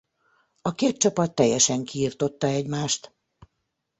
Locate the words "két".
0.75-0.97